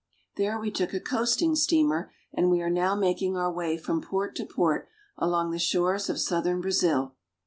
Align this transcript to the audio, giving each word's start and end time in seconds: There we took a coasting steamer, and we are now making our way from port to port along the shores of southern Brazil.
There 0.35 0.57
we 0.59 0.71
took 0.71 0.95
a 0.95 0.99
coasting 0.99 1.55
steamer, 1.55 2.11
and 2.33 2.49
we 2.49 2.59
are 2.63 2.71
now 2.71 2.95
making 2.95 3.37
our 3.37 3.51
way 3.53 3.77
from 3.77 4.01
port 4.01 4.35
to 4.37 4.47
port 4.47 4.87
along 5.15 5.51
the 5.51 5.59
shores 5.59 6.09
of 6.09 6.19
southern 6.19 6.59
Brazil. 6.59 7.13